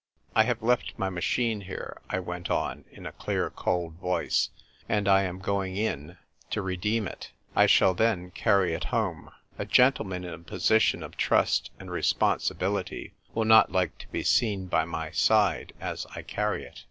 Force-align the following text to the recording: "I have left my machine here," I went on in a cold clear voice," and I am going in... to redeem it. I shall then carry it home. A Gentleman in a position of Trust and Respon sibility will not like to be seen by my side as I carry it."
"I 0.35 0.45
have 0.45 0.63
left 0.63 0.97
my 0.97 1.09
machine 1.11 1.61
here," 1.61 1.97
I 2.09 2.17
went 2.19 2.49
on 2.49 2.85
in 2.89 3.05
a 3.05 3.11
cold 3.11 3.53
clear 3.55 3.89
voice," 4.01 4.49
and 4.89 5.07
I 5.07 5.21
am 5.21 5.37
going 5.37 5.77
in... 5.77 6.17
to 6.49 6.63
redeem 6.63 7.07
it. 7.07 7.29
I 7.55 7.67
shall 7.67 7.93
then 7.93 8.31
carry 8.31 8.73
it 8.73 8.85
home. 8.85 9.29
A 9.59 9.65
Gentleman 9.65 10.23
in 10.23 10.33
a 10.33 10.39
position 10.39 11.03
of 11.03 11.17
Trust 11.17 11.69
and 11.79 11.89
Respon 11.91 12.37
sibility 12.37 13.11
will 13.35 13.45
not 13.45 13.71
like 13.71 13.95
to 13.99 14.07
be 14.07 14.23
seen 14.23 14.65
by 14.65 14.85
my 14.85 15.11
side 15.11 15.71
as 15.79 16.07
I 16.15 16.23
carry 16.23 16.63
it." 16.63 16.79